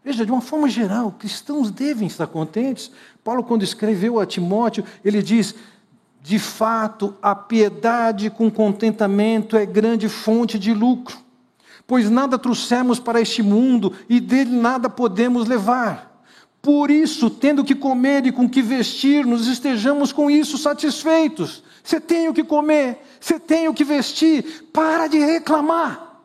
[0.04, 2.92] Veja, de uma forma geral, cristãos devem estar contentes.
[3.24, 5.56] Paulo, quando escreveu a Timóteo, ele diz:
[6.22, 11.18] de fato, a piedade com contentamento é grande fonte de lucro,
[11.88, 16.21] pois nada trouxemos para este mundo e dele nada podemos levar.
[16.62, 21.63] Por isso, tendo que comer e com que vestir, nos estejamos com isso satisfeitos.
[21.82, 26.21] Você tem o que comer, você tem o que vestir, para de reclamar.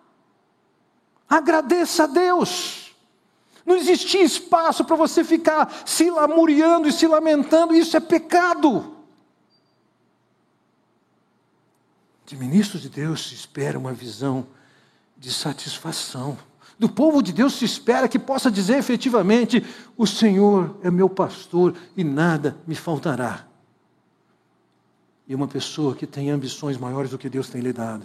[1.29, 2.93] Agradeça a Deus.
[3.65, 8.97] Não existia espaço para você ficar se lamuriando e se lamentando, isso é pecado.
[12.27, 14.45] De ministros de Deus se espera uma visão
[15.23, 16.37] de satisfação.
[16.77, 19.65] Do povo de Deus se espera que possa dizer efetivamente:
[19.97, 23.47] O Senhor é meu pastor e nada me faltará.
[25.29, 28.05] E uma pessoa que tem ambições maiores do que Deus tem lhe dado,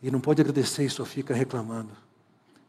[0.00, 1.90] e não pode agradecer e só fica reclamando,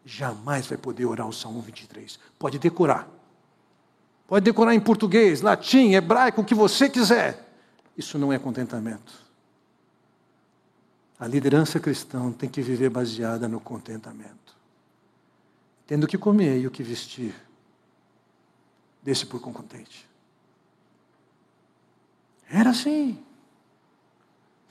[0.03, 2.19] jamais vai poder orar o Salmo 23.
[2.39, 3.07] Pode decorar.
[4.27, 7.53] Pode decorar em português, latim, hebraico, o que você quiser.
[7.95, 9.13] Isso não é contentamento.
[11.21, 14.57] A liderança cristã tem que viver baseada no contentamento.
[15.85, 17.35] Tendo o que comer e o que vestir,
[19.03, 20.09] deixe por contente.
[22.49, 23.19] Era assim.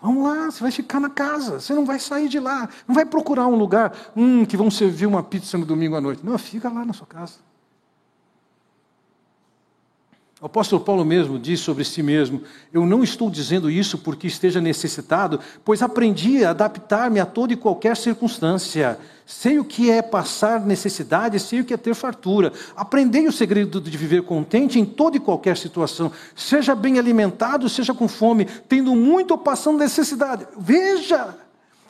[0.02, 3.06] Vamos lá, você vai ficar na casa, você não vai sair de lá, não vai
[3.06, 6.26] procurar um lugar, hum, que vão servir uma pizza no domingo à noite.
[6.26, 7.34] Não, fica lá na sua casa.
[10.40, 12.40] O apóstolo Paulo mesmo diz sobre si mesmo:
[12.72, 17.56] Eu não estou dizendo isso porque esteja necessitado, pois aprendi a adaptar-me a toda e
[17.56, 18.98] qualquer circunstância.
[19.26, 22.54] Sei o que é passar necessidade, sei o que é ter fartura.
[22.74, 27.92] Aprendei o segredo de viver contente em toda e qualquer situação, seja bem alimentado, seja
[27.92, 30.46] com fome, tendo muito ou passando necessidade.
[30.58, 31.36] Veja!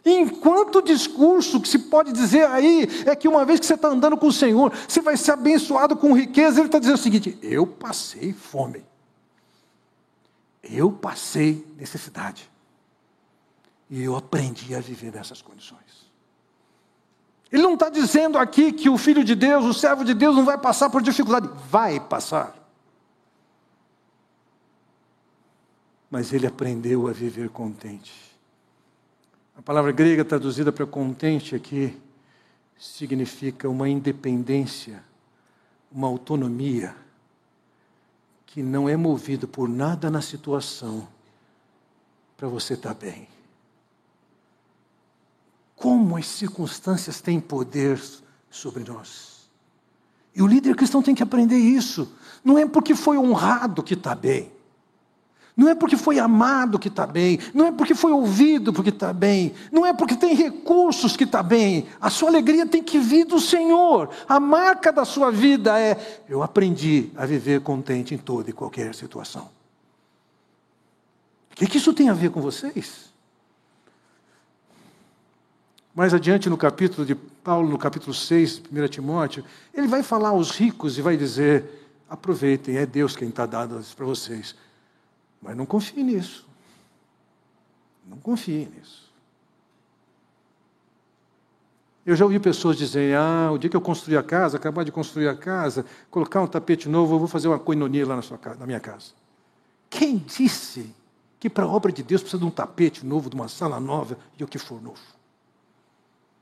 [0.04, 4.16] Enquanto discurso que se pode dizer aí é que uma vez que você está andando
[4.16, 7.66] com o Senhor, você vai ser abençoado com riqueza, ele está dizendo o seguinte: eu
[7.66, 8.84] passei fome,
[10.62, 12.50] eu passei necessidade,
[13.90, 16.10] e eu aprendi a viver nessas condições.
[17.52, 20.44] Ele não está dizendo aqui que o filho de Deus, o servo de Deus, não
[20.44, 22.56] vai passar por dificuldade, vai passar.
[26.08, 28.29] Mas ele aprendeu a viver contente.
[29.60, 31.94] A palavra grega traduzida para contente aqui
[32.78, 35.04] significa uma independência,
[35.92, 36.96] uma autonomia
[38.46, 41.06] que não é movido por nada na situação
[42.38, 43.28] para você estar bem.
[45.76, 48.02] Como as circunstâncias têm poder
[48.48, 49.46] sobre nós.
[50.34, 52.10] E o líder cristão tem que aprender isso.
[52.42, 54.50] Não é porque foi honrado que está bem.
[55.60, 59.12] Não é porque foi amado que está bem, não é porque foi ouvido porque está
[59.12, 61.86] bem, não é porque tem recursos que está bem.
[62.00, 64.08] A sua alegria tem que vir do Senhor.
[64.26, 68.94] A marca da sua vida é: eu aprendi a viver contente em toda e qualquer
[68.94, 69.50] situação.
[71.52, 73.12] O que, que isso tem a ver com vocês?
[75.94, 79.44] Mais adiante no capítulo de Paulo, no capítulo 6, 1 Timóteo,
[79.74, 83.94] ele vai falar aos ricos e vai dizer: aproveitem, é Deus quem está dando isso
[83.94, 84.54] para vocês.
[85.40, 86.46] Mas não confie nisso.
[88.06, 89.10] Não confie nisso.
[92.04, 94.92] Eu já ouvi pessoas dizerem: ah, o dia que eu construir a casa, acabar de
[94.92, 98.38] construir a casa, colocar um tapete novo, eu vou fazer uma coinonia lá na, sua
[98.38, 99.12] casa, na minha casa.
[99.88, 100.94] Quem disse
[101.38, 104.18] que para a obra de Deus precisa de um tapete novo, de uma sala nova
[104.38, 105.00] e o que for novo?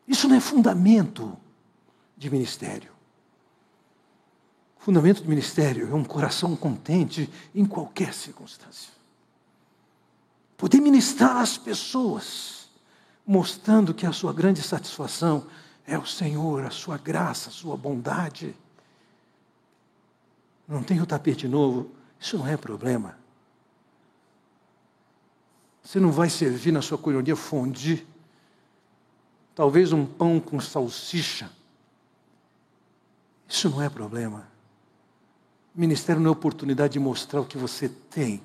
[0.07, 1.37] Isso não é fundamento
[2.17, 2.98] de ministério.
[4.89, 8.91] Fundamento do ministério é um coração contente em qualquer circunstância.
[10.57, 12.71] Poder ministrar às pessoas,
[13.27, 15.47] mostrando que a sua grande satisfação
[15.87, 18.57] é o Senhor, a sua graça, a sua bondade.
[20.67, 23.19] Não tem o tapete novo, isso não é problema.
[25.83, 28.07] Você não vai servir na sua colônia fondue,
[29.55, 31.51] talvez um pão com salsicha.
[33.47, 34.57] Isso não é problema.
[35.75, 38.43] Ministério não é oportunidade de mostrar o que você tem.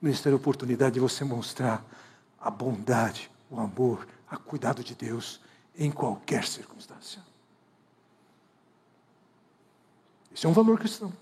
[0.00, 1.84] Ministério é oportunidade de você mostrar
[2.40, 5.40] a bondade, o amor, a cuidado de Deus
[5.76, 7.22] em qualquer circunstância.
[10.34, 11.12] Esse é um valor cristão.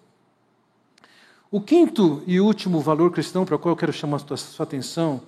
[1.50, 5.20] O quinto e último valor cristão para o qual eu quero chamar a sua atenção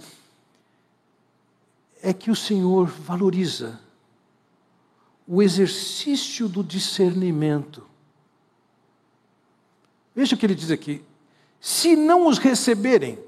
[2.00, 3.80] é que o Senhor valoriza
[5.26, 7.86] o exercício do discernimento
[10.14, 11.04] Veja o que ele diz aqui:
[11.60, 13.18] se não os receberem,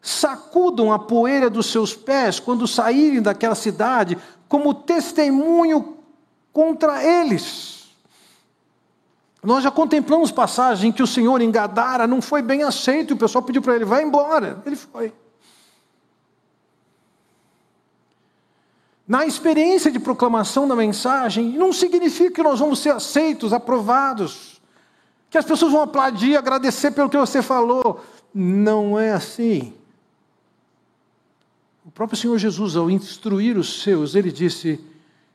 [0.00, 4.16] sacudam a poeira dos seus pés quando saírem daquela cidade,
[4.48, 5.98] como testemunho
[6.52, 7.88] contra eles.
[9.42, 13.18] Nós já contemplamos passagem que o Senhor em Gadara não foi bem aceito, e o
[13.18, 14.62] pessoal pediu para ele, vai embora.
[14.66, 15.12] Ele foi.
[19.06, 24.57] Na experiência de proclamação da mensagem, não significa que nós vamos ser aceitos, aprovados
[25.30, 28.04] que as pessoas vão aplaudir, agradecer pelo que você falou.
[28.34, 29.74] Não é assim.
[31.84, 34.78] O próprio Senhor Jesus, ao instruir os seus, ele disse: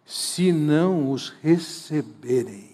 [0.06, 2.72] se não os receberem.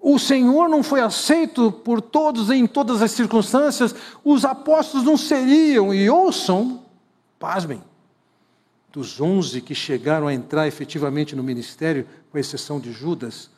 [0.00, 5.92] o Senhor não foi aceito por todos em todas as circunstâncias, os apóstolos não seriam,
[5.92, 6.82] e ouçam,
[7.38, 7.82] pasmem,
[8.92, 13.50] dos onze que chegaram a entrar efetivamente no ministério, com exceção de Judas,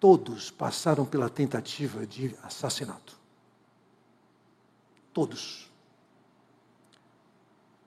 [0.00, 3.18] todos passaram pela tentativa de assassinato.
[5.12, 5.70] Todos.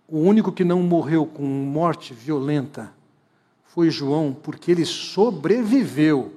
[0.07, 2.93] O único que não morreu com morte violenta
[3.65, 6.33] foi João, porque ele sobreviveu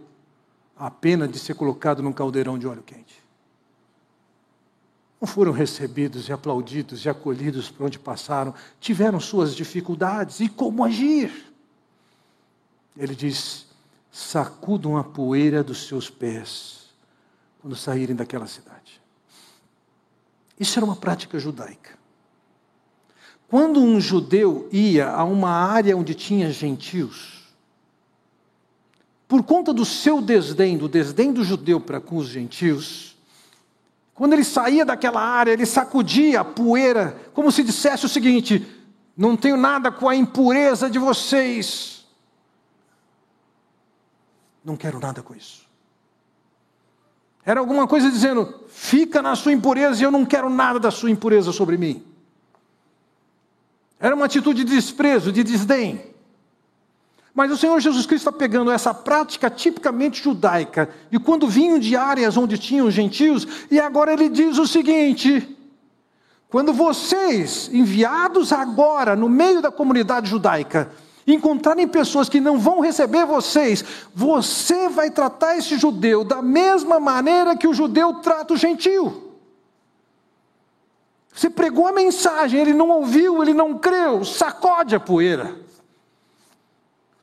[0.76, 3.22] à pena de ser colocado num caldeirão de óleo quente.
[5.20, 10.82] Não foram recebidos e aplaudidos e acolhidos por onde passaram, tiveram suas dificuldades e como
[10.82, 11.52] agir.
[12.96, 13.66] Ele diz:
[14.10, 16.90] sacudam a poeira dos seus pés
[17.60, 19.00] quando saírem daquela cidade.
[20.58, 21.98] Isso era uma prática judaica.
[23.48, 27.40] Quando um judeu ia a uma área onde tinha gentios,
[29.26, 33.16] por conta do seu desdém, do desdém do judeu para com os gentios,
[34.12, 38.66] quando ele saía daquela área, ele sacudia a poeira, como se dissesse o seguinte:
[39.16, 41.99] não tenho nada com a impureza de vocês.
[44.64, 45.68] Não quero nada com isso.
[47.44, 51.10] Era alguma coisa dizendo: fica na sua impureza e eu não quero nada da sua
[51.10, 52.04] impureza sobre mim.
[53.98, 56.10] Era uma atitude de desprezo, de desdém.
[57.34, 61.96] Mas o Senhor Jesus Cristo está pegando essa prática tipicamente judaica, de quando vinham de
[61.96, 65.56] áreas onde tinham gentios, e agora ele diz o seguinte:
[66.48, 70.90] quando vocês, enviados agora no meio da comunidade judaica,
[71.26, 77.56] encontrarem pessoas que não vão receber vocês, você vai tratar esse judeu da mesma maneira
[77.56, 79.30] que o judeu trata o gentio.
[81.32, 85.58] Você pregou a mensagem, ele não ouviu, ele não creu, sacode a poeira.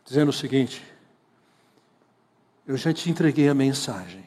[0.06, 0.84] Dizendo o seguinte:
[2.66, 4.26] Eu já te entreguei a mensagem,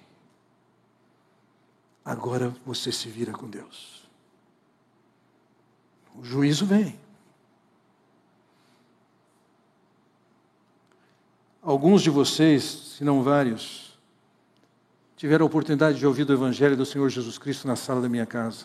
[2.04, 4.06] agora você se vira com Deus.
[6.14, 6.99] O juízo vem.
[11.62, 12.62] Alguns de vocês,
[12.96, 13.98] se não vários,
[15.14, 18.24] tiveram a oportunidade de ouvir o Evangelho do Senhor Jesus Cristo na sala da minha
[18.24, 18.64] casa.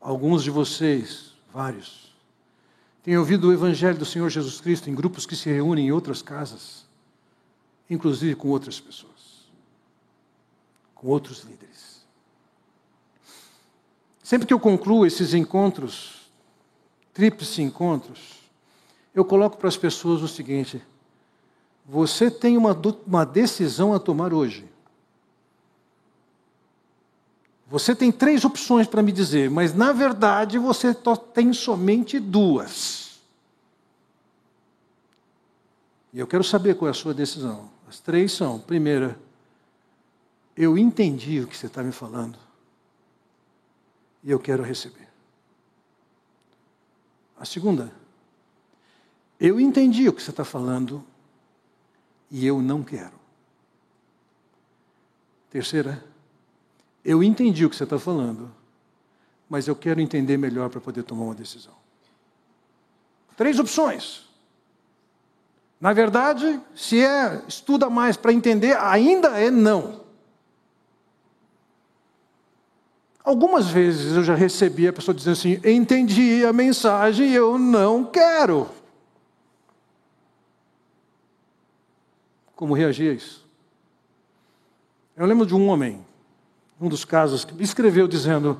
[0.00, 2.12] Alguns de vocês, vários,
[3.04, 6.20] têm ouvido o Evangelho do Senhor Jesus Cristo em grupos que se reúnem em outras
[6.20, 6.84] casas,
[7.88, 9.46] inclusive com outras pessoas,
[10.96, 12.04] com outros líderes.
[14.20, 16.28] Sempre que eu concluo esses encontros,
[17.14, 18.40] tríplice encontros,
[19.14, 20.82] eu coloco para as pessoas o seguinte:
[21.84, 24.70] você tem uma, uma decisão a tomar hoje.
[27.68, 30.94] Você tem três opções para me dizer, mas na verdade você
[31.32, 33.18] tem somente duas.
[36.12, 37.70] E eu quero saber qual é a sua decisão.
[37.88, 39.18] As três são: primeira,
[40.56, 42.38] eu entendi o que você está me falando
[44.22, 45.08] e eu quero receber.
[47.38, 47.90] A segunda,
[49.40, 51.04] eu entendi o que você está falando
[52.32, 53.12] e eu não quero.
[55.50, 56.02] Terceira,
[57.04, 58.50] eu entendi o que você está falando,
[59.50, 61.74] mas eu quero entender melhor para poder tomar uma decisão.
[63.36, 64.26] Três opções.
[65.78, 70.00] Na verdade, se é estuda mais para entender, ainda é não.
[73.22, 78.70] Algumas vezes eu já recebi a pessoa dizendo assim: entendi a mensagem, eu não quero.
[82.62, 83.44] Como reagir a isso?
[85.16, 86.06] Eu lembro de um homem
[86.80, 88.56] um dos casos, que me escreveu dizendo: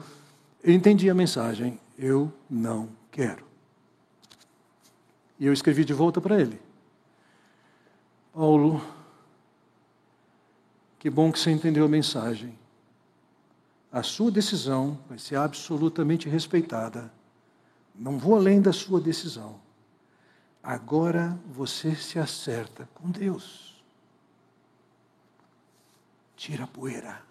[0.60, 3.46] Eu entendi a mensagem, eu não quero.
[5.38, 6.60] E eu escrevi de volta para ele:
[8.32, 8.84] Paulo,
[10.98, 12.58] que bom que você entendeu a mensagem.
[13.92, 17.08] A sua decisão vai ser absolutamente respeitada.
[17.94, 19.60] Não vou além da sua decisão.
[20.60, 23.71] Agora você se acerta com Deus.
[26.42, 27.22] Tira a poeira.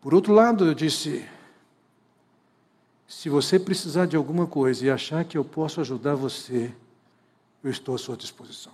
[0.00, 1.28] Por outro lado, eu disse:
[3.08, 6.72] se você precisar de alguma coisa e achar que eu posso ajudar você,
[7.60, 8.72] eu estou à sua disposição.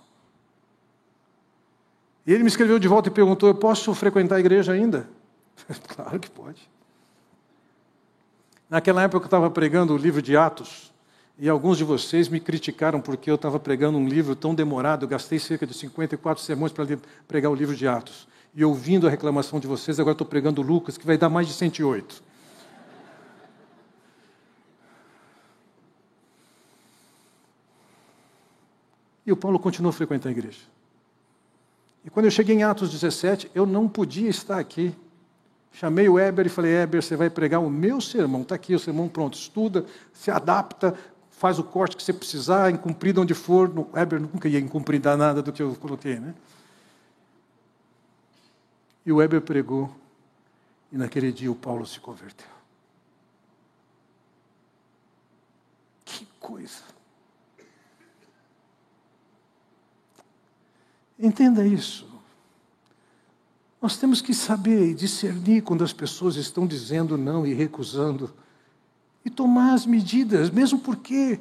[2.23, 5.09] E ele me escreveu de volta e perguntou: Eu posso frequentar a igreja ainda?
[5.89, 6.69] claro que pode.
[8.69, 10.92] Naquela época eu estava pregando o livro de Atos,
[11.37, 15.09] e alguns de vocês me criticaram porque eu estava pregando um livro tão demorado, eu
[15.09, 16.85] gastei cerca de 54 sermões para
[17.27, 20.97] pregar o livro de Atos e ouvindo a reclamação de vocês, agora estou pregando Lucas,
[20.97, 22.23] que vai dar mais de 108.
[29.25, 30.59] E o Paulo continuou a frequentar a igreja.
[32.05, 34.93] E quando eu cheguei em Atos 17, eu não podia estar aqui.
[35.71, 38.41] Chamei o Eber e falei: Eber, você vai pregar o meu sermão.
[38.41, 39.37] Está aqui o sermão pronto.
[39.37, 40.93] Estuda, se adapta,
[41.43, 43.69] faz o corte que você precisar, incumprido onde for.
[43.77, 46.33] O Eber nunca ia incumprir nada do que eu coloquei, né?
[49.05, 49.93] E o Weber pregou,
[50.89, 52.47] e naquele dia o Paulo se converteu.
[56.05, 56.81] Que coisa!
[61.19, 62.07] Entenda isso.
[63.81, 68.33] Nós temos que saber e discernir quando as pessoas estão dizendo não e recusando,
[69.25, 71.39] e tomar as medidas, mesmo porque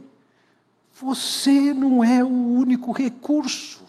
[0.95, 3.83] você não é o único recurso.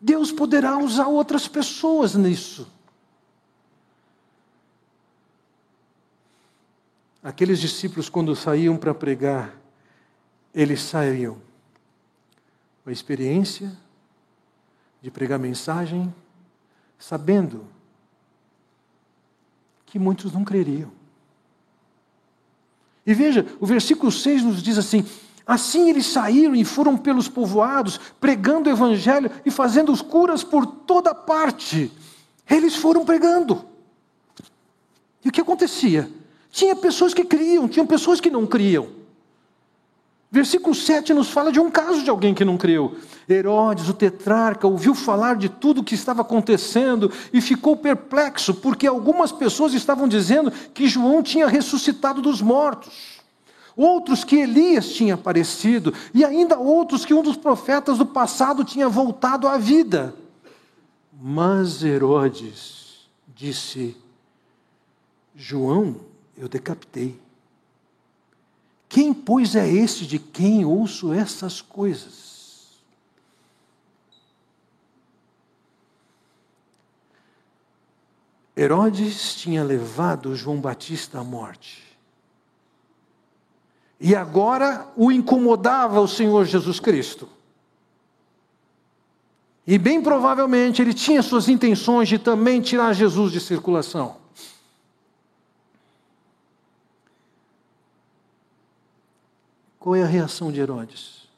[0.00, 2.70] Deus poderá usar outras pessoas nisso.
[7.22, 9.52] Aqueles discípulos, quando saíam para pregar,
[10.54, 11.42] eles saíam
[12.84, 13.76] com a experiência
[15.02, 16.14] de pregar mensagem,
[16.98, 17.66] sabendo
[19.84, 20.92] que muitos não creriam.
[23.06, 25.04] E veja, o versículo 6 nos diz assim:
[25.46, 30.66] Assim eles saíram e foram pelos povoados, pregando o evangelho e fazendo os curas por
[30.66, 31.92] toda parte.
[32.50, 33.64] Eles foram pregando.
[35.24, 36.10] E o que acontecia?
[36.50, 38.88] Tinha pessoas que criam, tinha pessoas que não criam.
[40.36, 42.94] Versículo 7 nos fala de um caso de alguém que não creu.
[43.26, 48.86] Herodes, o tetrarca, ouviu falar de tudo o que estava acontecendo e ficou perplexo, porque
[48.86, 53.16] algumas pessoas estavam dizendo que João tinha ressuscitado dos mortos
[53.74, 58.88] outros que Elias tinha aparecido, e ainda outros que um dos profetas do passado tinha
[58.90, 60.14] voltado à vida.
[61.18, 63.96] Mas Herodes disse:
[65.34, 65.96] João,
[66.36, 67.25] eu decapitei.
[68.88, 72.26] Quem, pois, é esse de quem ouço essas coisas?
[78.56, 81.84] Herodes tinha levado João Batista à morte.
[84.00, 87.28] E agora o incomodava o Senhor Jesus Cristo.
[89.66, 94.16] E bem provavelmente ele tinha suas intenções de também tirar Jesus de circulação.
[99.86, 101.28] Qual é a reação de Herodes?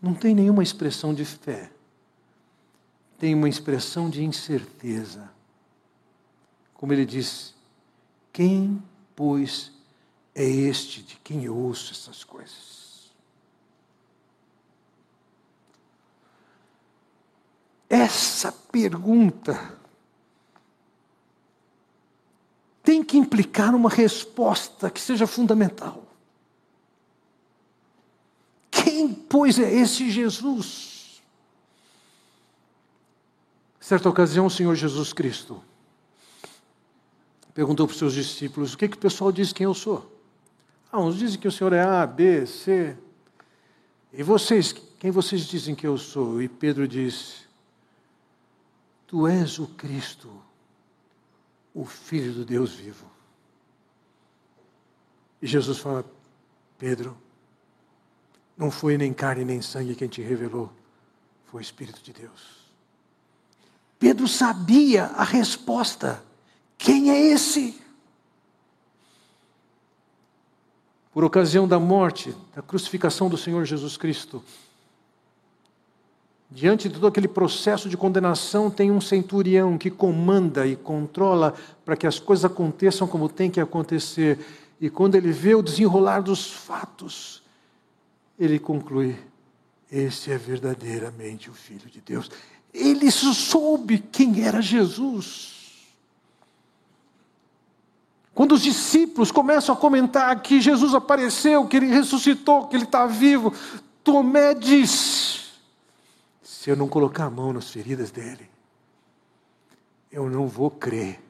[0.00, 1.70] Não tem nenhuma expressão de fé,
[3.18, 5.30] tem uma expressão de incerteza.
[6.72, 7.54] Como ele diz:
[8.32, 8.82] Quem,
[9.14, 9.70] pois,
[10.34, 13.12] é este de quem eu ouço essas coisas.
[17.86, 19.78] Essa pergunta
[22.82, 26.05] tem que implicar uma resposta que seja fundamental.
[29.14, 31.22] Pois, é esse Jesus?
[33.80, 35.62] Certa ocasião, o Senhor Jesus Cristo
[37.56, 40.12] perguntou para os seus discípulos: o que, que o pessoal diz quem eu sou?
[40.92, 42.94] Ah, uns dizem que o Senhor é A, B, C.
[44.12, 46.42] E vocês, quem vocês dizem que eu sou?
[46.42, 47.48] E Pedro diz:
[49.06, 50.30] Tu és o Cristo,
[51.72, 53.06] o Filho do Deus vivo.
[55.40, 56.04] E Jesus fala:
[56.78, 57.16] Pedro,
[58.56, 60.72] não foi nem carne nem sangue quem te revelou,
[61.46, 62.56] foi o Espírito de Deus.
[63.98, 66.22] Pedro sabia a resposta:
[66.78, 67.86] quem é esse?
[71.16, 74.44] por ocasião da morte, da crucificação do Senhor Jesus Cristo.
[76.50, 81.54] Diante de todo aquele processo de condenação, tem um centurião que comanda e controla
[81.86, 84.38] para que as coisas aconteçam como tem que acontecer.
[84.78, 87.42] E quando ele vê o desenrolar dos fatos,
[88.38, 89.16] ele conclui:
[89.90, 92.30] esse é verdadeiramente o Filho de Deus.
[92.72, 95.54] Ele soube quem era Jesus.
[98.34, 103.06] Quando os discípulos começam a comentar que Jesus apareceu, que ele ressuscitou, que ele está
[103.06, 103.54] vivo,
[104.04, 105.52] Tomé diz:
[106.42, 108.50] se eu não colocar a mão nas feridas dele,
[110.12, 111.22] eu não vou crer.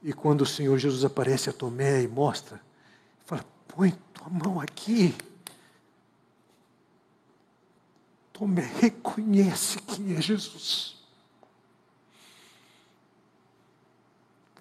[0.00, 2.60] E quando o Senhor Jesus aparece a Tomé e mostra,
[3.24, 5.12] fala: põe tua mão aqui.
[8.32, 10.96] Tomé reconhece quem é Jesus.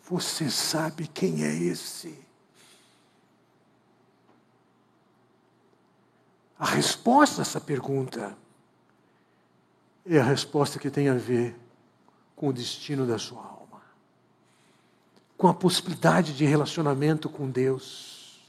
[0.03, 2.19] Você sabe quem é esse?
[6.59, 8.37] A resposta a essa pergunta
[10.05, 11.55] é a resposta que tem a ver
[12.35, 13.81] com o destino da sua alma,
[15.37, 18.41] com a possibilidade de relacionamento com Deus.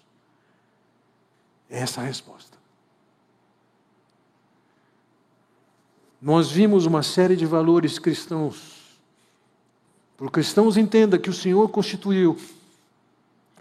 [1.70, 2.59] É essa a resposta.
[6.23, 8.81] Nós vimos uma série de valores cristãos.
[10.20, 12.39] Os cristãos entenda que o Senhor constituiu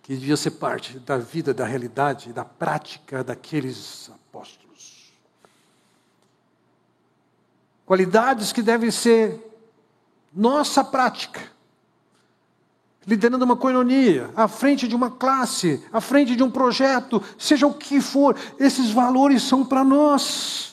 [0.03, 5.11] que devia ser parte da vida, da realidade, da prática daqueles apóstolos.
[7.83, 9.39] Qualidades que devem ser
[10.31, 11.41] nossa prática.
[13.07, 17.73] Liderando uma coinonia, à frente de uma classe, à frente de um projeto, seja o
[17.73, 20.70] que for, esses valores são para nós.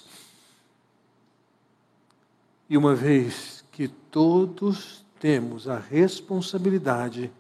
[2.69, 7.33] E uma vez que todos temos a responsabilidade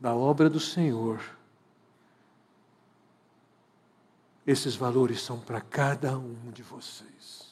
[0.00, 1.20] da obra do Senhor,
[4.46, 7.44] esses valores são para cada um de vocês.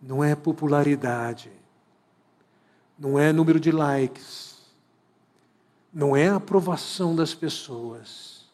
[0.00, 1.52] Não é popularidade,
[2.98, 4.58] não é número de likes,
[5.92, 8.46] não é aprovação das pessoas,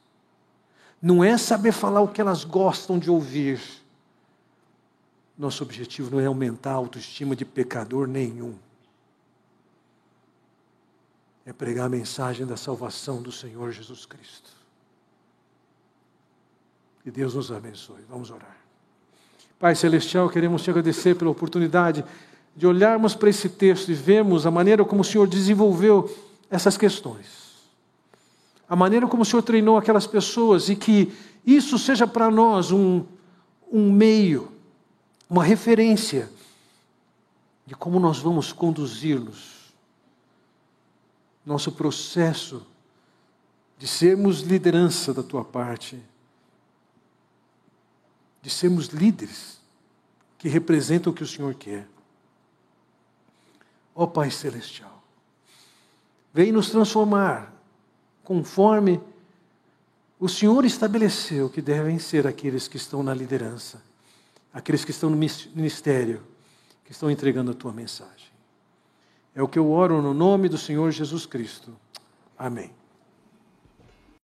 [1.01, 3.61] não é saber falar o que elas gostam de ouvir.
[5.39, 8.59] Nosso objetivo não é aumentar a autoestima de pecador nenhum
[11.49, 14.51] é pregar a mensagem da salvação do Senhor Jesus Cristo.
[17.03, 18.03] Que Deus nos abençoe.
[18.07, 18.55] Vamos orar.
[19.59, 22.05] Pai Celestial, queremos te agradecer pela oportunidade
[22.55, 26.15] de olharmos para esse texto e vermos a maneira como o Senhor desenvolveu
[26.51, 27.57] essas questões.
[28.69, 31.11] A maneira como o Senhor treinou aquelas pessoas e que
[31.47, 33.07] isso seja para nós um,
[33.73, 34.53] um meio,
[35.29, 36.31] uma referência
[37.67, 39.59] de como nós vamos conduzi-los
[41.45, 42.67] nosso processo
[43.79, 46.03] de sermos liderança da tua parte,
[48.43, 49.59] de sermos líderes
[50.37, 51.89] que representam o que o Senhor quer.
[53.95, 55.03] Ó Pai Celestial,
[56.33, 57.53] vem nos transformar
[58.23, 59.01] conforme
[60.21, 63.83] o Senhor estabeleceu que devem ser aqueles que estão na liderança,
[64.53, 66.23] aqueles que estão no ministério,
[66.85, 68.29] que estão entregando a tua mensagem.
[69.35, 71.77] É o que eu oro no nome do Senhor Jesus Cristo.
[72.37, 72.78] Amém.